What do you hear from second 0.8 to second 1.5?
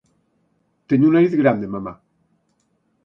Teño un nariz